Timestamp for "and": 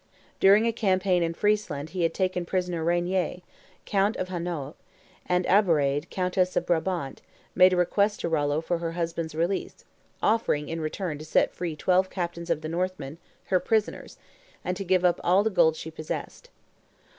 5.27-5.45, 14.65-14.75